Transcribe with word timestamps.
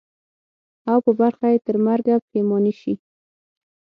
او 0.91 0.97
په 1.05 1.11
برخه 1.21 1.45
یې 1.51 1.63
ترمرګه 1.67 2.13
پښېماني 2.25 2.73
سي. 2.81 2.93